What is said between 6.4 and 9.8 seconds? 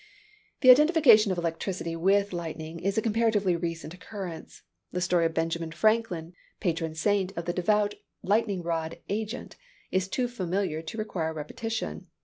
patron saint of the devout lightning rod agent,